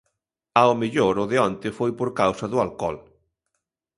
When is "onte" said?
1.47-1.67